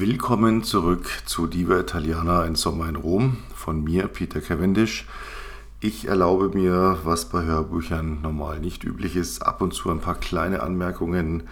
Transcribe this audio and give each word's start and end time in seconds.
Willkommen 0.00 0.64
zurück 0.64 1.10
zu 1.26 1.46
Diva 1.46 1.78
Italiana 1.78 2.40
ein 2.40 2.54
Sommer 2.54 2.88
in 2.88 2.96
Rom 2.96 3.36
von 3.54 3.84
mir, 3.84 4.08
Peter 4.08 4.40
Cavendish. 4.40 5.06
Ich 5.78 6.08
erlaube 6.08 6.48
mir, 6.56 7.00
was 7.04 7.26
bei 7.26 7.42
Hörbüchern 7.42 8.22
normal 8.22 8.60
nicht 8.60 8.82
üblich 8.82 9.14
ist, 9.14 9.42
ab 9.42 9.60
und 9.60 9.74
zu 9.74 9.90
ein 9.90 10.00
paar 10.00 10.14
kleine 10.14 10.62
Anmerkungen, 10.62 11.42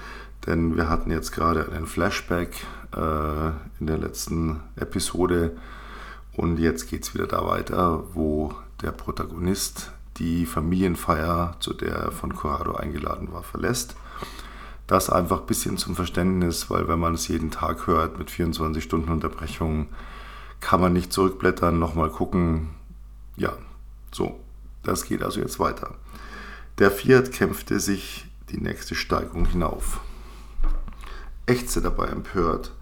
denn 0.47 0.79
wir 0.79 0.89
hatten 0.89 1.11
jetzt 1.11 1.33
gerade 1.33 1.71
einen 1.71 1.87
Flashback 1.87 2.55
äh, 2.97 3.49
in 3.81 3.87
der 3.87 3.99
letzten 3.99 4.61
Episode 4.77 5.55
und 6.35 6.59
jetzt 6.59 6.89
geht 6.89 7.03
es 7.03 7.13
wieder 7.13 7.27
da 7.27 7.47
weiter, 7.47 8.03
wo 8.15 8.55
der 8.81 8.93
Protagonist 8.93 9.93
die 10.17 10.47
Familienfeier, 10.47 11.57
zu 11.61 11.75
der 11.75 11.97
er 11.97 12.13
von 12.13 12.35
Corrado 12.35 12.77
eingeladen 12.77 13.31
war, 13.31 13.43
verlässt 13.43 13.95
das 14.89 15.11
einfach 15.11 15.41
ein 15.41 15.47
bisschen 15.47 15.77
zum 15.77 15.95
Verständnis, 15.95 16.71
weil 16.71 16.89
wenn 16.89 16.99
man 16.99 17.15
es 17.15 17.29
jeden 17.29 17.51
Tag 17.51 17.87
hört 17.87 18.19
mit 18.19 18.31
24 18.31 18.83
Stunden 18.83 19.13
Unterbrechung, 19.13 19.87
kann 20.61 20.81
man 20.81 20.95
nicht 20.95 21.13
zurückblättern, 21.13 21.79
nochmal 21.79 22.11
gucken. 22.11 22.71
Ja, 23.37 23.53
so, 24.11 24.41
das 24.83 25.05
geht 25.05 25.23
also 25.23 25.41
jetzt 25.41 25.61
weiter. 25.61 25.95
Der 26.79 26.91
Fiat 26.91 27.33
kämpfte 27.33 27.81
sich 27.81 28.27
die 28.49 28.61
nächste 28.61 28.95
Steigung 28.95 29.45
hinauf. 29.45 30.01
Ächzte 31.45 31.83
dabei 31.83 32.07
empört 32.07 32.73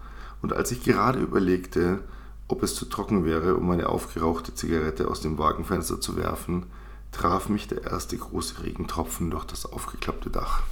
und 0.41 0.53
als 0.53 0.71
ich 0.71 0.83
gerade 0.83 1.19
überlegte, 1.19 1.99
ob 2.47 2.63
es 2.63 2.75
zu 2.75 2.85
trocken 2.85 3.25
wäre, 3.25 3.55
um 3.55 3.67
meine 3.67 3.89
aufgerauchte 3.89 4.53
Zigarette 4.55 5.09
aus 5.09 5.19
dem 5.19 5.37
Wagenfenster 5.37 5.99
zu 5.99 6.15
werfen, 6.15 6.67
traf 7.11 7.49
mich 7.49 7.67
der 7.67 7.83
erste 7.83 8.17
große 8.17 8.63
Regentropfen 8.63 9.29
durch 9.29 9.43
das 9.43 9.65
aufgeklappte 9.65 10.29
Dach. 10.29 10.63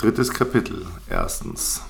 Drittes 0.00 0.30
Kapitel. 0.30 0.86
Erstens. 1.10 1.82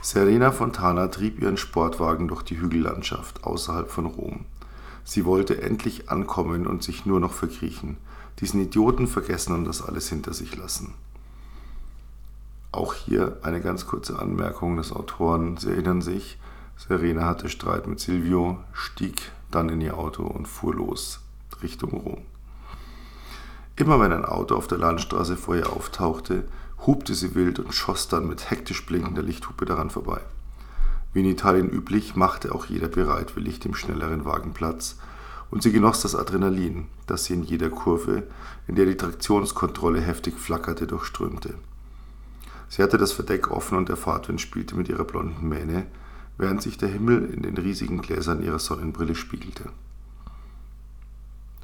Serena 0.00 0.52
Fontana 0.52 1.08
trieb 1.08 1.42
ihren 1.42 1.56
Sportwagen 1.56 2.28
durch 2.28 2.44
die 2.44 2.60
Hügellandschaft 2.60 3.42
außerhalb 3.42 3.90
von 3.90 4.06
Rom. 4.06 4.44
Sie 5.02 5.24
wollte 5.24 5.60
endlich 5.60 6.08
ankommen 6.08 6.68
und 6.68 6.84
sich 6.84 7.04
nur 7.04 7.18
noch 7.18 7.32
verkriechen, 7.32 7.96
diesen 8.38 8.60
Idioten 8.60 9.08
vergessen 9.08 9.52
und 9.52 9.64
das 9.64 9.82
alles 9.82 10.08
hinter 10.08 10.34
sich 10.34 10.56
lassen. 10.56 10.94
Auch 12.70 12.94
hier 12.94 13.38
eine 13.42 13.60
ganz 13.60 13.86
kurze 13.86 14.20
Anmerkung 14.20 14.76
des 14.76 14.92
Autoren. 14.92 15.56
Sie 15.56 15.70
erinnern 15.70 16.00
sich, 16.00 16.38
Serena 16.76 17.26
hatte 17.26 17.48
Streit 17.48 17.88
mit 17.88 17.98
Silvio, 17.98 18.60
stieg 18.72 19.32
dann 19.50 19.68
in 19.68 19.80
ihr 19.80 19.98
Auto 19.98 20.22
und 20.22 20.46
fuhr 20.46 20.76
los 20.76 21.18
Richtung 21.60 21.90
Rom. 21.90 22.22
Immer 23.80 23.98
wenn 23.98 24.12
ein 24.12 24.26
Auto 24.26 24.56
auf 24.56 24.66
der 24.66 24.76
Landstraße 24.76 25.38
vor 25.38 25.56
ihr 25.56 25.72
auftauchte, 25.72 26.44
hupte 26.86 27.14
sie 27.14 27.34
wild 27.34 27.58
und 27.58 27.72
schoss 27.72 28.08
dann 28.08 28.28
mit 28.28 28.50
hektisch 28.50 28.84
blinkender 28.84 29.22
Lichthupe 29.22 29.64
daran 29.64 29.88
vorbei. 29.88 30.20
Wie 31.14 31.20
in 31.20 31.30
Italien 31.30 31.70
üblich, 31.70 32.14
machte 32.14 32.54
auch 32.54 32.66
jeder 32.66 32.88
bereitwillig 32.88 33.58
dem 33.58 33.74
schnelleren 33.74 34.26
Wagen 34.26 34.52
Platz, 34.52 34.98
und 35.50 35.62
sie 35.62 35.72
genoss 35.72 36.02
das 36.02 36.14
Adrenalin, 36.14 36.88
das 37.06 37.24
sie 37.24 37.32
in 37.32 37.42
jeder 37.42 37.70
Kurve, 37.70 38.24
in 38.68 38.74
der 38.74 38.84
die 38.84 38.98
Traktionskontrolle 38.98 40.02
heftig 40.02 40.34
flackerte, 40.34 40.86
durchströmte. 40.86 41.54
Sie 42.68 42.82
hatte 42.82 42.98
das 42.98 43.12
Verdeck 43.12 43.50
offen 43.50 43.78
und 43.78 43.88
der 43.88 43.96
Fahrtwind 43.96 44.42
spielte 44.42 44.76
mit 44.76 44.90
ihrer 44.90 45.04
blonden 45.04 45.48
Mähne, 45.48 45.86
während 46.36 46.60
sich 46.60 46.76
der 46.76 46.90
Himmel 46.90 47.32
in 47.32 47.40
den 47.40 47.56
riesigen 47.56 48.02
Gläsern 48.02 48.42
ihrer 48.42 48.58
Sonnenbrille 48.58 49.14
spiegelte. 49.14 49.70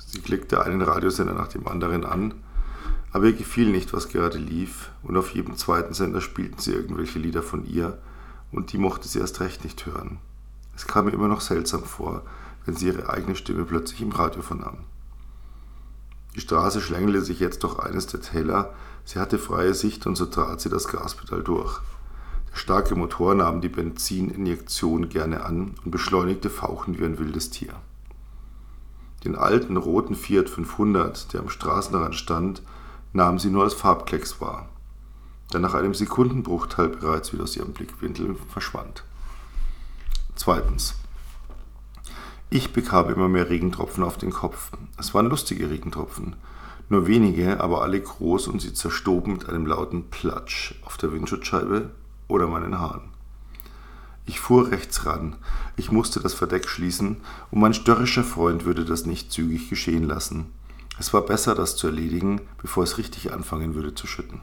Sie 0.07 0.21
klickte 0.21 0.65
einen 0.65 0.83
Radiosender 0.83 1.35
nach 1.35 1.49
dem 1.49 1.67
anderen 1.67 2.05
an, 2.05 2.35
aber 3.13 3.27
ihr 3.27 3.33
gefiel 3.33 3.71
nicht, 3.71 3.93
was 3.93 4.09
gerade 4.09 4.39
lief, 4.39 4.91
und 5.03 5.17
auf 5.17 5.35
jedem 5.35 5.57
zweiten 5.57 5.95
Sender 5.95 6.21
spielten 6.21 6.61
sie 6.61 6.73
irgendwelche 6.73 7.19
Lieder 7.19 7.43
von 7.43 7.67
ihr, 7.67 7.99
und 8.53 8.73
die 8.73 8.79
mochte 8.79 9.09
sie 9.09 9.19
erst 9.19 9.41
recht 9.41 9.65
nicht 9.65 9.85
hören. 9.85 10.19
Es 10.77 10.87
kam 10.87 11.09
ihr 11.09 11.15
immer 11.15 11.29
noch 11.29 11.41
seltsam 11.41 11.83
vor, 11.83 12.23
wenn 12.65 12.77
sie 12.77 12.87
ihre 12.87 13.11
eigene 13.11 13.35
Stimme 13.35 13.65
plötzlich 13.65 14.01
im 14.01 14.13
Radio 14.13 14.43
vernahm. 14.43 14.79
Die 16.37 16.41
Straße 16.41 16.81
schlängelte 16.81 17.23
sich 17.23 17.41
jetzt 17.41 17.65
durch 17.65 17.79
eines 17.79 18.07
der 18.07 18.21
Täler, 18.21 18.75
sie 19.05 19.19
hatte 19.19 19.39
freie 19.39 19.75
Sicht 19.75 20.07
und 20.07 20.15
so 20.15 20.27
trat 20.27 20.61
sie 20.61 20.69
das 20.69 20.87
Gaspedal 20.87 21.43
durch. 21.43 21.81
Der 22.53 22.57
starke 22.57 22.95
Motor 22.95 23.35
nahm 23.35 23.61
die 23.61 23.69
Benzininjektion 23.69 25.09
gerne 25.09 25.45
an 25.45 25.75
und 25.85 25.91
beschleunigte 25.91 26.51
fauchend 26.51 27.01
wie 27.01 27.05
ein 27.05 27.19
wildes 27.19 27.51
Tier. 27.51 27.73
Den 29.27 29.35
alten 29.35 29.77
roten 29.77 30.15
Fiat 30.15 30.49
500, 30.49 31.33
der 31.33 31.41
am 31.41 31.49
Straßenrand 31.49 32.15
stand, 32.15 32.63
nahm 33.13 33.41
sie 33.41 33.51
nur 33.51 33.65
als 33.65 33.75
Farbklecks 33.75 34.41
wahr, 34.41 34.69
der 35.53 35.59
nach 35.59 35.75
einem 35.75 35.95
Sekundenbruchteil 35.95 36.91
bereits 36.91 37.33
wieder 37.33 37.43
aus 37.43 37.57
ihrem 37.57 37.73
Blickwinkel 37.73 38.37
verschwand. 38.49 39.03
Zweitens. 40.37 40.95
Ich 42.51 42.73
bekam 42.73 43.11
immer 43.11 43.29
mehr 43.29 43.51
Regentropfen 43.51 44.05
auf 44.05 44.17
den 44.17 44.31
Kopf. 44.31 44.71
Es 44.97 45.13
waren 45.13 45.29
lustige 45.29 45.71
Regentropfen. 45.71 46.37
Nur 46.89 47.09
wenige, 47.09 47.59
aber 47.59 47.83
alle 47.83 48.01
groß 48.01 48.47
und 48.47 48.63
sie 48.63 48.75
zerstoben 48.75 49.33
mit 49.33 49.49
einem 49.49 49.67
lauten 49.67 50.09
Platsch 50.09 50.77
auf 50.85 50.99
der 50.99 51.11
Windschutzscheibe 51.11 51.91
oder 52.29 52.47
meinen 52.47 52.79
Haaren. 52.79 53.16
Ich 54.27 54.41
fuhr 54.41 54.71
rechts 54.73 55.07
ran. 55.07 55.37
Ich 55.77 55.93
musste 55.93 56.21
das 56.21 56.35
Verdeck 56.35 56.69
schließen, 56.69 57.19
und 57.51 57.61
mein 57.61 57.75
störrischer 57.75 58.25
Freund 58.25 58.65
würde 58.65 58.85
das 58.85 59.07
nicht 59.07 59.31
zügig 59.31 59.71
geschehen 59.71 60.03
lassen. 60.03 60.47
Es 60.99 61.15
war 61.15 61.23
besser, 61.23 61.55
das 61.55 61.77
zu 61.77 61.87
erledigen, 61.87 62.41
bevor 62.61 62.83
es 62.83 62.99
richtig 62.99 63.33
anfangen 63.33 63.75
würde 63.75 63.95
zu 63.95 64.07
schütten. 64.07 64.41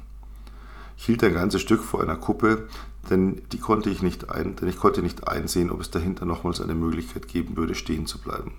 Ich 0.98 1.06
hielt 1.06 1.24
ein 1.24 1.34
ganzes 1.34 1.62
Stück 1.62 1.84
vor 1.84 2.02
einer 2.02 2.16
Kuppe, 2.16 2.70
denn, 3.10 3.42
die 3.52 3.60
konnte 3.60 3.90
ich 3.90 4.02
nicht 4.02 4.30
ein, 4.30 4.56
denn 4.56 4.70
ich 4.70 4.78
konnte 4.78 5.02
nicht 5.02 5.28
einsehen, 5.28 5.70
ob 5.70 5.82
es 5.82 5.92
dahinter 5.92 6.26
nochmals 6.26 6.62
eine 6.62 6.76
Möglichkeit 6.76 7.28
geben 7.28 7.58
würde, 7.58 7.76
stehen 7.76 8.06
zu 8.06 8.20
bleiben. 8.20 8.54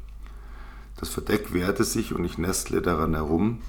Das 0.96 1.08
Verdeck 1.08 1.54
wehrte 1.54 1.84
sich 1.84 2.14
und 2.14 2.24
ich 2.24 2.36
nestle 2.36 2.82
daran 2.82 3.14
herum, 3.14 3.62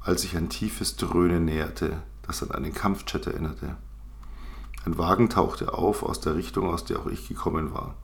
als 0.00 0.22
sich 0.22 0.36
ein 0.36 0.50
tiefes 0.50 0.96
Dröhnen 0.96 1.46
näherte, 1.46 2.02
das 2.26 2.42
an 2.42 2.50
einen 2.50 2.74
Kampfchat 2.74 3.26
erinnerte. 3.26 3.76
Ein 4.88 4.96
Wagen 4.96 5.28
tauchte 5.28 5.74
auf 5.74 6.02
aus 6.02 6.18
der 6.20 6.34
Richtung, 6.34 6.70
aus 6.70 6.82
der 6.82 7.00
auch 7.00 7.08
ich 7.08 7.28
gekommen 7.28 7.74
war. 7.74 7.94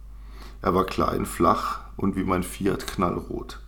Er 0.60 0.74
war 0.74 0.84
klein, 0.84 1.24
flach 1.24 1.80
und 1.96 2.14
wie 2.14 2.24
mein 2.24 2.42
Fiat 2.42 2.86
knallrot. 2.86 3.58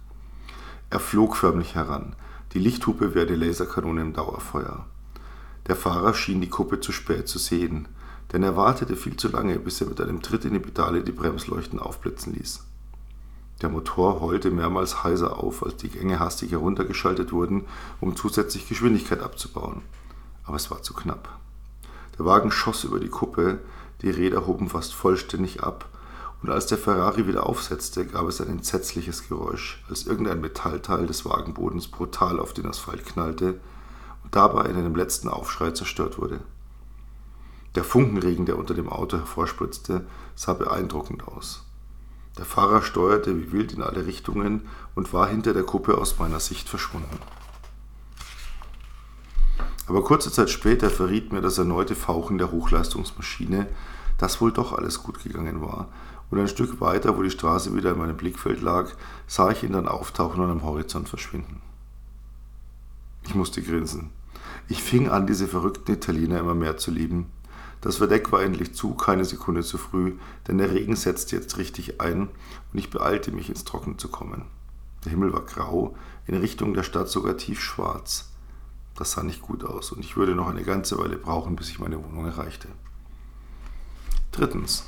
Er 0.91 1.01
flog 1.01 1.35
förmlich 1.35 1.75
heran. 1.75 2.15
Die 2.53 2.59
Lichthupe 2.59 3.15
wäre 3.15 3.25
die 3.25 3.35
Laserkanone 3.35 4.03
im 4.03 4.13
Dauerfeuer. 4.13 4.85
Der 5.67 5.77
Fahrer 5.77 6.13
schien 6.13 6.43
die 6.43 6.51
Kuppe 6.51 6.81
zu 6.81 6.93
spät 6.93 7.27
zu 7.27 7.39
sehen, 7.39 7.89
denn 8.35 8.43
er 8.43 8.55
wartete 8.55 8.97
viel 8.97 9.17
zu 9.17 9.29
lange, 9.29 9.59
bis 9.59 9.81
er 9.81 9.87
mit 9.87 9.99
einem 10.03 10.21
Tritt 10.21 10.45
in 10.45 10.53
die 10.53 10.59
Pedale 10.59 11.03
die 11.03 11.13
Bremsleuchten 11.13 11.79
aufblitzen 11.79 12.35
ließ. 12.35 12.67
Der 13.63 13.71
Motor 13.71 14.21
heulte 14.21 14.51
mehrmals 14.51 15.05
heiser 15.05 15.43
auf, 15.43 15.63
als 15.63 15.77
die 15.77 15.89
Gänge 15.89 16.21
hastig 16.21 16.51
heruntergeschaltet 16.51 17.33
wurden, 17.33 17.65
um 17.99 18.15
zusätzlich 18.15 18.69
Geschwindigkeit 18.69 19.23
abzubauen. 19.23 19.81
Aber 20.45 20.57
es 20.57 20.71
war 20.71 20.83
zu 20.83 20.93
knapp. 20.93 21.41
Der 22.19 22.25
Wagen 22.25 22.51
schoss 22.51 22.85
über 22.85 23.01
die 23.01 23.09
Kuppe, 23.09 23.61
die 24.03 24.11
Räder 24.11 24.47
hoben 24.47 24.69
fast 24.69 24.95
vollständig 24.95 25.63
ab, 25.63 25.89
und 26.43 26.51
als 26.51 26.67
der 26.67 26.79
Ferrari 26.79 27.27
wieder 27.27 27.47
aufsetzte, 27.47 28.07
gab 28.07 28.29
es 28.29 28.41
ein 28.41 28.49
entsetzliches 28.49 29.29
Geräusch, 29.29 29.83
als 29.89 30.07
irgendein 30.07 30.41
Metallteil 30.41 31.07
des 31.07 31.25
Wagenbodens 31.25 31.89
brutal 31.89 32.39
auf 32.39 32.53
den 32.53 32.67
Asphalt 32.67 33.05
knallte 33.07 33.59
und 34.23 34.37
dabei 34.37 34.67
in 34.67 34.77
einem 34.77 34.95
letzten 34.95 35.29
Aufschrei 35.29 35.71
zerstört 35.71 36.19
wurde. 36.19 36.41
Der 37.75 37.85
Funkenregen, 37.85 38.47
der 38.47 38.59
unter 38.59 38.75
dem 38.75 38.89
Auto 38.89 39.17
hervorspritzte, 39.17 40.07
sah 40.35 40.53
beeindruckend 40.53 41.27
aus. 41.27 41.65
Der 42.39 42.45
Fahrer 42.45 42.83
steuerte 42.83 43.37
wie 43.37 43.53
wild 43.53 43.73
in 43.73 43.83
alle 43.83 44.07
Richtungen 44.07 44.69
und 44.95 45.13
war 45.13 45.29
hinter 45.29 45.55
der 45.55 45.63
Kuppe 45.63 45.97
aus 45.99 46.19
meiner 46.19 46.41
Sicht 46.41 46.69
verschwunden. 46.69 47.19
Aber 49.87 50.03
kurze 50.03 50.33
Zeit 50.33 50.51
später 50.51 50.91
verriet 50.91 51.33
mir 51.33 51.41
das 51.41 51.59
erneute 51.59 51.95
Fauchen 51.95 52.39
der 52.39 52.51
Hochleistungsmaschine, 52.51 53.69
dass 54.19 54.41
wohl 54.41 54.53
doch 54.53 54.73
alles 54.73 55.03
gut 55.03 55.23
gegangen 55.23 55.61
war. 55.61 55.89
Und 56.31 56.41
ein 56.41 56.49
Stück 56.49 56.81
weiter, 56.81 57.17
wo 57.17 57.23
die 57.23 57.31
Straße 57.31 57.75
wieder 57.77 57.93
in 57.93 57.99
meinem 57.99 58.17
Blickfeld 58.17 58.61
lag, 58.61 58.91
sah 59.29 59.51
ich 59.51 59.63
ihn 59.63 59.73
dann 59.73 59.87
auftauchen 59.87 60.43
und 60.43 60.51
am 60.51 60.65
Horizont 60.65 61.09
verschwinden. 61.09 61.63
Ich 63.25 63.35
musste 63.35 63.63
grinsen. 63.63 64.11
Ich 64.69 64.83
fing 64.83 65.09
an, 65.09 65.27
diese 65.27 65.47
verrückten 65.47 65.93
Italiener 65.93 66.41
immer 66.41 66.55
mehr 66.55 66.77
zu 66.77 66.91
lieben. 66.91 67.27
Das 67.81 67.99
Verdeck 67.99 68.33
war 68.33 68.43
endlich 68.43 68.75
zu, 68.75 68.95
keine 68.95 69.25
Sekunde 69.25 69.63
zu 69.63 69.79
früh, 69.79 70.15
denn 70.49 70.59
der 70.59 70.73
Regen 70.73 70.97
setzte 70.97 71.37
jetzt 71.37 71.59
richtig 71.59 72.01
ein 72.01 72.23
und 72.73 72.79
ich 72.79 72.91
beeilte 72.91 73.31
mich, 73.31 73.49
ins 73.49 73.65
Trocken 73.65 73.99
zu 73.99 74.09
kommen. 74.09 74.47
Der 75.05 75.13
Himmel 75.13 75.33
war 75.33 75.43
grau, 75.43 75.97
in 76.27 76.35
Richtung 76.35 76.75
der 76.75 76.83
Stadt 76.83 77.09
sogar 77.09 77.37
tiefschwarz. 77.37 78.33
Das 78.97 79.13
sah 79.13 79.23
nicht 79.23 79.43
gut 79.43 79.63
aus 79.65 79.93
und 79.93 80.01
ich 80.01 80.17
würde 80.17 80.35
noch 80.35 80.49
eine 80.49 80.63
ganze 80.63 80.99
Weile 80.99 81.19
brauchen, 81.19 81.55
bis 81.55 81.69
ich 81.69 81.79
meine 81.79 82.03
Wohnung 82.03 82.27
erreichte. 82.27 82.69
Drittens. 84.33 84.85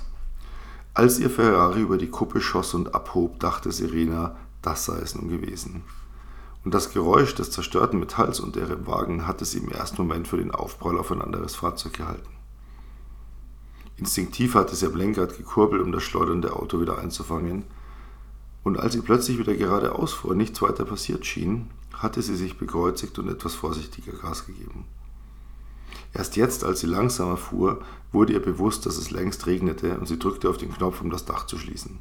Als 0.94 1.18
ihr 1.18 1.30
Ferrari 1.30 1.80
über 1.82 1.98
die 1.98 2.10
Kuppe 2.10 2.40
schoss 2.40 2.74
und 2.74 2.94
abhob, 2.94 3.38
dachte 3.38 3.70
Serena, 3.70 4.36
das 4.62 4.86
sei 4.86 4.98
es 4.98 5.14
nun 5.14 5.28
gewesen. 5.28 5.84
und 6.64 6.74
das 6.74 6.92
Geräusch 6.92 7.34
des 7.34 7.50
zerstörten 7.50 7.98
Metalls 7.98 8.40
unter 8.40 8.60
ihrem 8.60 8.86
Wagen 8.86 9.26
hatte 9.26 9.44
sie 9.44 9.58
im 9.58 9.70
ersten 9.70 10.02
Moment 10.02 10.28
für 10.28 10.36
den 10.36 10.50
Aufprall 10.50 10.98
auf 10.98 11.10
ein 11.10 11.22
anderes 11.22 11.56
Fahrzeug 11.56 11.94
gehalten. 11.94 12.28
Instinktiv 13.96 14.54
hatte 14.54 14.76
sie 14.76 14.86
am 14.86 14.94
Lenkrad 14.94 15.36
gekurbelt, 15.36 15.82
um 15.82 15.92
das 15.92 16.02
schleudernde 16.02 16.54
Auto 16.54 16.80
wieder 16.80 16.98
einzufangen, 16.98 17.64
und 18.64 18.78
als 18.78 18.92
sie 18.92 19.00
plötzlich 19.00 19.38
wieder 19.38 19.54
geradeaus 19.54 20.12
fuhr 20.12 20.32
und 20.32 20.36
nichts 20.36 20.60
weiter 20.60 20.84
passiert 20.84 21.24
schien, 21.24 21.70
hatte 21.98 22.22
sie 22.22 22.36
sich 22.36 22.56
bekreuzigt 22.56 23.18
und 23.18 23.28
etwas 23.28 23.54
vorsichtiger 23.54 24.12
Gas 24.12 24.46
gegeben. 24.46 24.84
Erst 26.14 26.36
jetzt, 26.36 26.64
als 26.64 26.80
sie 26.80 26.86
langsamer 26.86 27.36
fuhr, 27.36 27.82
wurde 28.12 28.32
ihr 28.32 28.42
bewusst, 28.42 28.86
dass 28.86 28.96
es 28.96 29.10
längst 29.10 29.46
regnete 29.46 29.98
und 29.98 30.06
sie 30.06 30.18
drückte 30.18 30.48
auf 30.48 30.56
den 30.56 30.72
Knopf, 30.72 31.00
um 31.00 31.10
das 31.10 31.24
Dach 31.24 31.46
zu 31.46 31.58
schließen. 31.58 31.98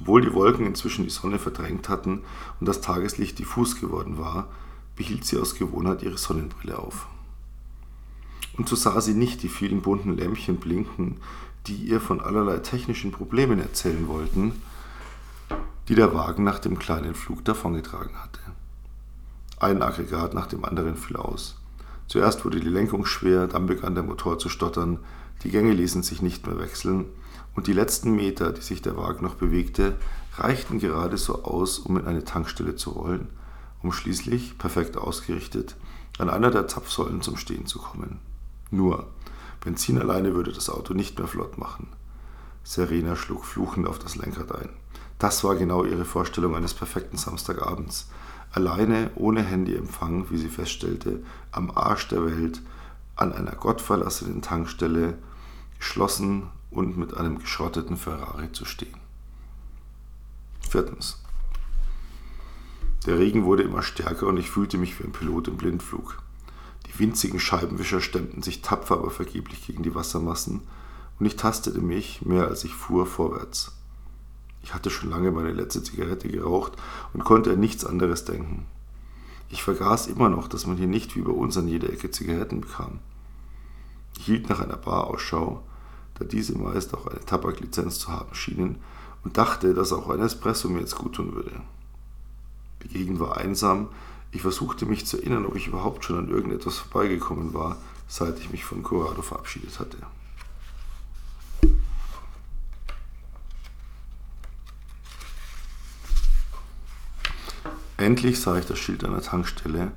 Obwohl 0.00 0.22
die 0.22 0.32
Wolken 0.32 0.66
inzwischen 0.66 1.04
die 1.04 1.10
Sonne 1.10 1.38
verdrängt 1.38 1.88
hatten 1.88 2.22
und 2.60 2.66
das 2.66 2.80
Tageslicht 2.80 3.38
diffus 3.38 3.80
geworden 3.80 4.18
war, 4.18 4.48
behielt 4.96 5.24
sie 5.24 5.38
aus 5.38 5.54
Gewohnheit 5.54 6.02
ihre 6.02 6.18
Sonnenbrille 6.18 6.78
auf. 6.78 7.06
Und 8.56 8.68
so 8.68 8.74
sah 8.74 9.00
sie 9.00 9.14
nicht 9.14 9.42
die 9.42 9.48
vielen 9.48 9.82
bunten 9.82 10.16
Lämpchen 10.16 10.56
blinken, 10.56 11.18
die 11.66 11.76
ihr 11.76 12.00
von 12.00 12.20
allerlei 12.20 12.58
technischen 12.58 13.12
Problemen 13.12 13.60
erzählen 13.60 14.08
wollten, 14.08 14.52
die 15.88 15.94
der 15.94 16.14
Wagen 16.14 16.44
nach 16.44 16.58
dem 16.58 16.78
kleinen 16.78 17.14
Flug 17.14 17.44
davongetragen 17.44 18.14
hatte. 18.22 18.40
Ein 19.58 19.82
Aggregat 19.82 20.34
nach 20.34 20.46
dem 20.46 20.64
anderen 20.64 20.96
fiel 20.96 21.16
aus. 21.16 21.56
Zuerst 22.06 22.44
wurde 22.44 22.60
die 22.60 22.68
Lenkung 22.68 23.06
schwer, 23.06 23.46
dann 23.46 23.66
begann 23.66 23.94
der 23.94 24.04
Motor 24.04 24.38
zu 24.38 24.48
stottern, 24.48 24.98
die 25.42 25.50
Gänge 25.50 25.72
ließen 25.72 26.02
sich 26.02 26.20
nicht 26.20 26.46
mehr 26.46 26.58
wechseln 26.58 27.06
und 27.54 27.66
die 27.66 27.72
letzten 27.72 28.14
Meter, 28.14 28.52
die 28.52 28.60
sich 28.60 28.82
der 28.82 28.96
Wagen 28.96 29.24
noch 29.24 29.34
bewegte, 29.34 29.96
reichten 30.36 30.78
gerade 30.78 31.16
so 31.16 31.44
aus, 31.44 31.78
um 31.78 31.96
in 31.98 32.06
eine 32.06 32.24
Tankstelle 32.24 32.76
zu 32.76 32.90
rollen, 32.90 33.28
um 33.82 33.92
schließlich, 33.92 34.58
perfekt 34.58 34.96
ausgerichtet, 34.96 35.74
an 36.18 36.28
einer 36.28 36.50
der 36.50 36.68
Zapfsäulen 36.68 37.22
zum 37.22 37.36
Stehen 37.36 37.66
zu 37.66 37.78
kommen. 37.78 38.18
Nur, 38.70 39.06
Benzin 39.60 39.98
alleine 39.98 40.34
würde 40.34 40.52
das 40.52 40.70
Auto 40.70 40.94
nicht 40.94 41.18
mehr 41.18 41.28
flott 41.28 41.58
machen. 41.58 41.88
Serena 42.62 43.16
schlug 43.16 43.44
fluchend 43.44 43.88
auf 43.88 43.98
das 43.98 44.16
Lenkrad 44.16 44.52
ein. 44.54 44.68
Das 45.18 45.42
war 45.42 45.56
genau 45.56 45.84
ihre 45.84 46.04
Vorstellung 46.04 46.54
eines 46.54 46.74
perfekten 46.74 47.16
Samstagabends. 47.16 48.08
Alleine, 48.52 49.10
ohne 49.16 49.42
Handyempfang, 49.42 50.30
wie 50.30 50.38
sie 50.38 50.48
feststellte, 50.48 51.22
am 51.50 51.70
Arsch 51.70 52.08
der 52.08 52.24
Welt, 52.24 52.62
an 53.16 53.32
einer 53.32 53.52
gottverlassenen 53.52 54.42
Tankstelle, 54.42 55.18
geschlossen 55.78 56.50
und 56.70 56.96
mit 56.96 57.16
einem 57.16 57.38
geschrotteten 57.38 57.96
Ferrari 57.96 58.52
zu 58.52 58.64
stehen. 58.64 58.96
Viertens. 60.60 61.22
Der 63.06 63.18
Regen 63.18 63.44
wurde 63.44 63.62
immer 63.62 63.82
stärker 63.82 64.26
und 64.26 64.36
ich 64.36 64.50
fühlte 64.50 64.78
mich 64.78 64.98
wie 64.98 65.04
ein 65.04 65.12
Pilot 65.12 65.48
im 65.48 65.56
Blindflug. 65.56 66.22
Die 66.86 66.98
winzigen 66.98 67.40
Scheibenwischer 67.40 68.00
stemmten 68.00 68.42
sich 68.42 68.62
tapfer, 68.62 68.96
aber 68.96 69.10
vergeblich 69.10 69.66
gegen 69.66 69.82
die 69.82 69.94
Wassermassen 69.94 70.62
und 71.18 71.26
ich 71.26 71.36
tastete 71.36 71.80
mich, 71.80 72.22
mehr 72.22 72.46
als 72.46 72.64
ich 72.64 72.74
fuhr, 72.74 73.06
vorwärts. 73.06 73.72
Ich 74.68 74.74
hatte 74.74 74.90
schon 74.90 75.08
lange 75.08 75.32
meine 75.32 75.52
letzte 75.52 75.82
Zigarette 75.82 76.28
geraucht 76.28 76.72
und 77.14 77.24
konnte 77.24 77.52
an 77.52 77.58
nichts 77.58 77.86
anderes 77.86 78.26
denken. 78.26 78.66
Ich 79.48 79.62
vergaß 79.62 80.08
immer 80.08 80.28
noch, 80.28 80.46
dass 80.46 80.66
man 80.66 80.76
hier 80.76 80.86
nicht 80.86 81.16
wie 81.16 81.22
bei 81.22 81.30
uns 81.30 81.56
an 81.56 81.68
jeder 81.68 81.90
Ecke 81.90 82.10
Zigaretten 82.10 82.60
bekam. 82.60 82.98
Ich 84.18 84.26
hielt 84.26 84.50
nach 84.50 84.60
einer 84.60 84.76
Bar 84.76 85.06
Ausschau, 85.06 85.62
da 86.18 86.26
diese 86.26 86.58
meist 86.58 86.92
auch 86.92 87.06
eine 87.06 87.24
Tabaklizenz 87.24 87.98
zu 87.98 88.12
haben 88.12 88.34
schienen, 88.34 88.76
und 89.24 89.38
dachte, 89.38 89.72
dass 89.72 89.94
auch 89.94 90.10
ein 90.10 90.20
Espresso 90.20 90.68
mir 90.68 90.80
jetzt 90.80 90.96
gut 90.96 91.14
tun 91.14 91.34
würde. 91.34 91.62
Die 92.82 92.88
Gegend 92.88 93.20
war 93.20 93.38
einsam, 93.38 93.88
ich 94.32 94.42
versuchte 94.42 94.84
mich 94.84 95.06
zu 95.06 95.16
erinnern, 95.16 95.46
ob 95.46 95.56
ich 95.56 95.68
überhaupt 95.68 96.04
schon 96.04 96.18
an 96.18 96.28
irgendetwas 96.28 96.76
vorbeigekommen 96.76 97.54
war, 97.54 97.78
seit 98.06 98.38
ich 98.38 98.50
mich 98.50 98.66
von 98.66 98.82
Corrado 98.82 99.22
verabschiedet 99.22 99.80
hatte. 99.80 99.96
Endlich 108.08 108.40
sah 108.40 108.56
ich 108.56 108.64
das 108.64 108.78
Schild 108.78 109.04
einer 109.04 109.20
Tankstelle 109.20 109.92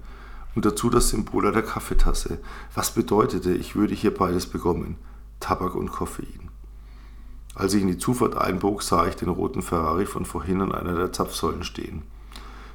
und 0.53 0.65
dazu 0.65 0.89
das 0.89 1.07
Symbol 1.07 1.49
der 1.49 1.61
Kaffeetasse, 1.61 2.39
was 2.75 2.93
bedeutete, 2.93 3.53
ich 3.53 3.77
würde 3.77 3.95
hier 3.95 4.13
beides 4.13 4.47
bekommen, 4.47 4.97
Tabak 5.39 5.75
und 5.75 5.93
Koffein. 5.93 6.49
Als 7.55 7.73
ich 7.73 7.81
in 7.81 7.87
die 7.87 7.97
Zufahrt 7.97 8.35
einbog, 8.35 8.83
sah 8.83 9.07
ich 9.07 9.15
den 9.15 9.29
roten 9.29 9.61
Ferrari 9.61 10.05
von 10.05 10.25
vorhin 10.25 10.59
an 10.59 10.73
einer 10.73 10.93
der 10.93 11.13
Zapfsäulen 11.13 11.63
stehen. 11.63 12.03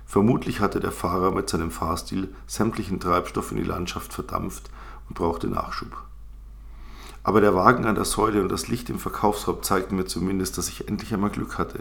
Vermutlich 0.07 0.61
hatte 0.61 0.81
der 0.81 0.91
Fahrer 0.91 1.33
mit 1.33 1.51
seinem 1.51 1.71
Fahrstil 1.71 2.35
sämtlichen 2.47 2.99
Treibstoff 2.99 3.53
in 3.53 3.59
die 3.59 3.63
Landschaft 3.63 4.15
verdampft 4.15 4.71
und 5.11 5.19
brauchte 5.19 5.49
Nachschub. 5.49 6.03
Aber 7.25 7.43
der 7.43 7.55
Wagen 7.55 7.85
an 7.85 7.95
der 7.95 8.07
Säule 8.07 8.41
und 8.41 8.49
das 8.49 8.69
Licht 8.69 8.89
im 8.89 8.99
Verkaufsraum 8.99 9.63
zeigten 9.63 9.97
mir 9.97 10.07
zumindest, 10.07 10.57
dass 10.57 10.71
ich 10.71 10.89
endlich 10.89 11.13
einmal 11.13 11.29
Glück 11.29 11.59
hatte. 11.59 11.81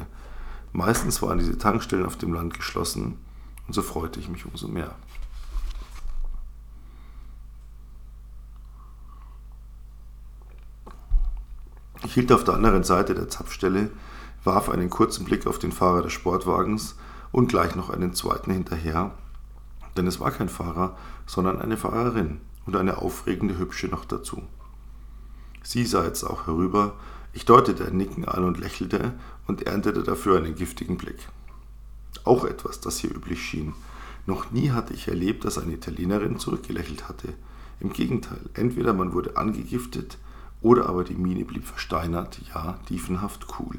Meistens 0.74 1.22
waren 1.22 1.40
diese 1.40 1.57
Tankstellen 1.57 2.06
auf 2.06 2.18
dem 2.18 2.34
Land 2.34 2.54
geschlossen, 2.54 3.18
und 3.67 3.73
so 3.73 3.81
freute 3.81 4.19
ich 4.19 4.29
mich 4.29 4.45
umso 4.45 4.67
mehr. 4.67 4.95
Ich 12.03 12.13
hielt 12.13 12.31
auf 12.31 12.44
der 12.44 12.53
anderen 12.53 12.83
Seite 12.83 13.15
der 13.15 13.29
Zapfstelle, 13.29 13.89
warf 14.44 14.69
einen 14.69 14.89
kurzen 14.89 15.25
Blick 15.25 15.47
auf 15.47 15.57
den 15.57 15.71
Fahrer 15.71 16.03
des 16.03 16.13
Sportwagens 16.13 16.95
und 17.31 17.47
gleich 17.47 17.75
noch 17.75 17.89
einen 17.89 18.13
zweiten 18.13 18.51
hinterher, 18.51 19.12
denn 19.97 20.06
es 20.07 20.19
war 20.19 20.31
kein 20.31 20.50
Fahrer, 20.50 20.95
sondern 21.25 21.59
eine 21.59 21.77
Fahrerin 21.77 22.41
und 22.65 22.75
eine 22.75 23.00
aufregende 23.00 23.57
Hübsche 23.57 23.88
noch 23.88 24.06
dazu. 24.06 24.44
Sie 25.63 25.83
sah 25.85 26.06
jetzt 26.06 26.23
auch 26.23 26.45
herüber, 26.45 26.94
ich 27.33 27.45
deutete 27.45 27.85
ein 27.85 27.97
Nicken 27.97 28.25
an 28.25 28.44
und 28.44 28.59
lächelte 28.59 29.13
und 29.47 29.63
erntete 29.63 30.03
dafür 30.03 30.38
einen 30.38 30.56
giftigen 30.56 30.97
Blick. 30.97 31.27
Auch 32.23 32.45
etwas, 32.45 32.79
das 32.79 33.00
hier 33.00 33.12
üblich 33.12 33.41
schien. 33.41 33.73
Noch 34.25 34.51
nie 34.51 34.71
hatte 34.71 34.94
ich 34.94 35.07
erlebt, 35.07 35.45
dass 35.45 35.57
eine 35.57 35.73
Italienerin 35.73 36.39
zurückgelächelt 36.39 37.07
hatte. 37.07 37.33
Im 37.79 37.91
Gegenteil, 37.94 38.39
entweder 38.53 38.94
man 38.94 39.13
wurde 39.13 39.38
angegiftet 39.38 40.17
oder 40.62 40.88
aber 40.88 41.03
die 41.03 41.13
Miene 41.13 41.45
blieb 41.45 41.65
versteinert, 41.65 42.39
ja, 42.53 42.79
tiefenhaft 42.88 43.47
cool. 43.59 43.77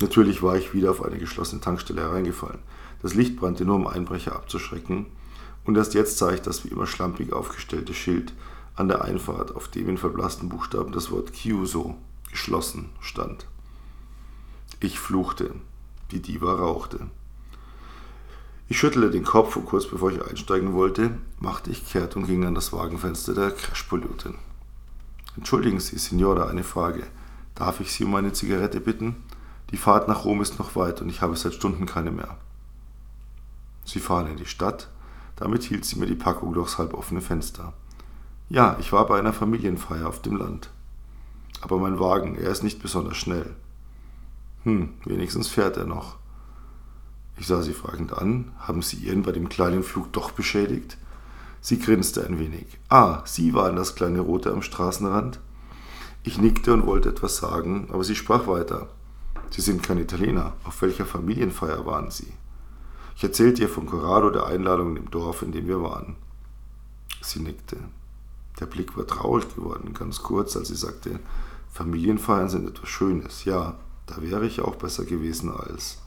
Natürlich 0.00 0.42
war 0.42 0.56
ich 0.56 0.74
wieder 0.74 0.90
auf 0.90 1.02
eine 1.02 1.18
geschlossene 1.18 1.60
Tankstelle 1.60 2.02
hereingefallen. 2.02 2.58
Das 3.00 3.14
Licht 3.14 3.36
brannte 3.36 3.64
nur, 3.64 3.76
um 3.76 3.86
Einbrecher 3.86 4.34
abzuschrecken, 4.34 5.06
und 5.64 5.76
erst 5.76 5.94
jetzt 5.94 6.18
sah 6.18 6.32
ich 6.32 6.42
das 6.42 6.64
wie 6.64 6.68
immer 6.68 6.86
schlampig 6.86 7.32
aufgestellte 7.32 7.94
Schild 7.94 8.34
an 8.76 8.88
der 8.88 9.02
Einfahrt, 9.02 9.54
auf 9.54 9.68
dem 9.68 9.88
in 9.88 9.98
verblassten 9.98 10.48
Buchstaben 10.48 10.92
das 10.92 11.10
Wort 11.10 11.32
Chiuso, 11.32 11.96
geschlossen, 12.30 12.90
stand. 13.00 13.46
Ich 14.80 14.98
fluchte. 14.98 15.54
Die 16.14 16.22
Diva 16.22 16.54
rauchte. 16.54 17.08
Ich 18.68 18.78
schüttelte 18.78 19.10
den 19.10 19.24
Kopf 19.24 19.56
und 19.56 19.66
kurz 19.66 19.88
bevor 19.88 20.12
ich 20.12 20.24
einsteigen 20.24 20.72
wollte, 20.72 21.18
machte 21.40 21.72
ich 21.72 21.84
kehrt 21.84 22.14
und 22.14 22.28
ging 22.28 22.46
an 22.46 22.54
das 22.54 22.72
Wagenfenster 22.72 23.34
der 23.34 23.50
Crashpolutin. 23.50 24.36
Entschuldigen 25.36 25.80
Sie, 25.80 25.98
Signora, 25.98 26.46
eine 26.46 26.62
Frage. 26.62 27.02
Darf 27.56 27.80
ich 27.80 27.92
Sie 27.92 28.04
um 28.04 28.14
eine 28.14 28.32
Zigarette 28.32 28.80
bitten? 28.80 29.16
Die 29.72 29.76
Fahrt 29.76 30.06
nach 30.06 30.24
Rom 30.24 30.40
ist 30.40 30.60
noch 30.60 30.76
weit 30.76 31.02
und 31.02 31.08
ich 31.08 31.20
habe 31.20 31.34
seit 31.34 31.54
Stunden 31.54 31.84
keine 31.84 32.12
mehr. 32.12 32.36
Sie 33.84 33.98
fahren 33.98 34.28
in 34.28 34.36
die 34.36 34.46
Stadt. 34.46 34.90
Damit 35.34 35.64
hielt 35.64 35.84
sie 35.84 35.98
mir 35.98 36.06
die 36.06 36.14
Packung 36.14 36.52
durchs 36.52 36.78
halboffene 36.78 37.22
Fenster. 37.22 37.72
Ja, 38.48 38.76
ich 38.78 38.92
war 38.92 39.04
bei 39.08 39.18
einer 39.18 39.32
Familienfeier 39.32 40.08
auf 40.08 40.22
dem 40.22 40.36
Land. 40.36 40.70
Aber 41.60 41.78
mein 41.78 41.98
Wagen, 41.98 42.36
er 42.36 42.50
ist 42.50 42.62
nicht 42.62 42.80
besonders 42.80 43.16
schnell. 43.16 43.56
Hm, 44.64 44.90
wenigstens 45.04 45.48
fährt 45.48 45.76
er 45.76 45.86
noch. 45.86 46.16
Ich 47.36 47.46
sah 47.46 47.62
sie 47.62 47.72
fragend 47.72 48.12
an. 48.12 48.52
Haben 48.58 48.82
Sie 48.82 48.96
Ihren 48.96 49.22
bei 49.22 49.32
dem 49.32 49.48
kleinen 49.48 49.82
Flug 49.82 50.12
doch 50.12 50.30
beschädigt? 50.30 50.96
Sie 51.60 51.78
grinste 51.78 52.26
ein 52.26 52.38
wenig. 52.38 52.78
Ah, 52.88 53.22
Sie 53.24 53.54
waren 53.54 53.76
das 53.76 53.94
kleine 53.94 54.20
Rote 54.20 54.52
am 54.52 54.62
Straßenrand? 54.62 55.40
Ich 56.22 56.38
nickte 56.38 56.72
und 56.72 56.86
wollte 56.86 57.10
etwas 57.10 57.36
sagen, 57.36 57.88
aber 57.92 58.04
sie 58.04 58.16
sprach 58.16 58.46
weiter. 58.46 58.88
Sie 59.50 59.60
sind 59.60 59.82
kein 59.82 59.98
Italiener. 59.98 60.54
Auf 60.64 60.80
welcher 60.82 61.04
Familienfeier 61.04 61.84
waren 61.84 62.10
Sie? 62.10 62.32
Ich 63.16 63.22
erzählte 63.22 63.62
ihr 63.62 63.68
von 63.68 63.86
Corrado, 63.86 64.30
der 64.30 64.46
Einladung 64.46 64.96
im 64.96 65.10
Dorf, 65.10 65.42
in 65.42 65.52
dem 65.52 65.68
wir 65.68 65.82
waren. 65.82 66.16
Sie 67.20 67.40
nickte. 67.40 67.76
Der 68.58 68.66
Blick 68.66 68.96
war 68.96 69.06
traurig 69.06 69.54
geworden, 69.54 69.94
ganz 69.94 70.22
kurz, 70.22 70.56
als 70.56 70.68
sie 70.68 70.76
sagte, 70.76 71.20
Familienfeiern 71.70 72.48
sind 72.48 72.68
etwas 72.68 72.88
Schönes, 72.88 73.44
ja, 73.44 73.74
da 74.06 74.20
wäre 74.20 74.46
ich 74.46 74.60
auch 74.60 74.76
besser 74.76 75.04
gewesen 75.04 75.50
als. 75.50 75.98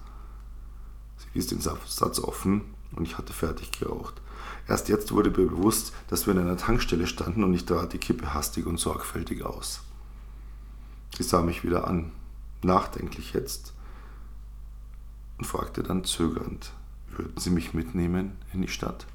Sie 1.17 1.27
ließ 1.33 1.47
den 1.47 1.61
Satz 1.61 2.19
offen 2.19 2.61
und 2.95 3.07
ich 3.07 3.17
hatte 3.17 3.33
fertig 3.33 3.71
geraucht. 3.71 4.21
Erst 4.67 4.89
jetzt 4.89 5.11
wurde 5.11 5.29
mir 5.29 5.47
bewusst, 5.47 5.93
dass 6.07 6.27
wir 6.27 6.33
in 6.33 6.41
einer 6.41 6.57
Tankstelle 6.57 7.07
standen 7.07 7.43
und 7.43 7.53
ich 7.53 7.65
trat 7.65 7.93
die 7.93 7.97
Kippe 7.97 8.33
hastig 8.33 8.65
und 8.65 8.77
sorgfältig 8.77 9.43
aus. 9.43 9.81
Sie 11.15 11.23
sah 11.23 11.41
mich 11.41 11.63
wieder 11.63 11.87
an, 11.87 12.11
nachdenklich 12.61 13.33
jetzt. 13.33 13.73
und 15.37 15.45
fragte 15.45 15.83
dann 15.83 16.03
zögernd, 16.03 16.71
würden 17.09 17.37
Sie 17.37 17.51
mich 17.51 17.73
mitnehmen 17.73 18.37
in 18.53 18.61
die 18.61 18.67
Stadt? 18.67 19.05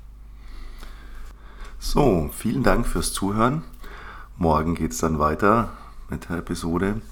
So, 1.78 2.30
vielen 2.32 2.62
Dank 2.62 2.86
fürs 2.86 3.12
Zuhören. 3.12 3.64
Morgen 4.36 4.76
geht 4.76 4.92
es 4.92 4.98
dann 4.98 5.18
weiter 5.18 5.76
mit 6.08 6.28
der 6.28 6.38
Episode. 6.38 7.02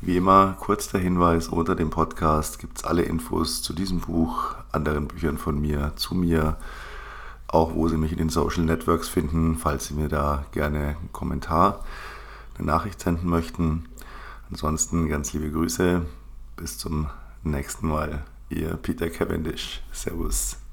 Wie 0.00 0.16
immer, 0.16 0.56
kurz 0.60 0.88
der 0.88 1.00
Hinweis, 1.00 1.48
unter 1.48 1.74
dem 1.74 1.90
Podcast 1.90 2.60
gibt 2.60 2.78
es 2.78 2.84
alle 2.84 3.02
Infos 3.02 3.62
zu 3.62 3.72
diesem 3.72 3.98
Buch, 3.98 4.54
anderen 4.70 5.08
Büchern 5.08 5.38
von 5.38 5.60
mir, 5.60 5.92
zu 5.96 6.14
mir, 6.14 6.56
auch 7.48 7.74
wo 7.74 7.88
Sie 7.88 7.96
mich 7.96 8.12
in 8.12 8.18
den 8.18 8.28
Social 8.28 8.62
Networks 8.62 9.08
finden, 9.08 9.56
falls 9.56 9.86
Sie 9.86 9.94
mir 9.94 10.08
da 10.08 10.44
gerne 10.52 10.96
einen 11.00 11.12
Kommentar, 11.12 11.84
eine 12.56 12.66
Nachricht 12.68 13.00
senden 13.00 13.28
möchten. 13.28 13.86
Ansonsten 14.50 15.08
ganz 15.08 15.32
liebe 15.32 15.50
Grüße, 15.50 16.02
bis 16.56 16.78
zum 16.78 17.10
nächsten 17.42 17.88
Mal. 17.88 18.24
Ihr 18.50 18.76
Peter 18.76 19.10
Cavendish. 19.10 19.82
Servus. 19.92 20.67